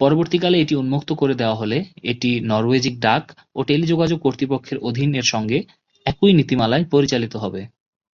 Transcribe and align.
পরবর্তীকালে 0.00 0.56
এটি 0.60 0.74
উন্মুক্ত 0.76 1.10
করে 1.20 1.34
দেওয়া 1.40 1.56
হলে 1.56 1.78
এটি 2.10 2.30
নরওয়েজীয় 2.50 2.96
ডাক 3.04 3.24
ও 3.56 3.70
টেলিযোগাযোগ 3.70 4.18
কর্তৃপক্ষের 4.22 4.78
অধীন 4.88 5.08
-এর 5.12 5.26
সঙ্গে 5.32 5.58
একই 6.06 6.32
নীতিমালায় 6.38 6.84
পরিচালিত 6.92 7.34
হবে। 7.44 7.60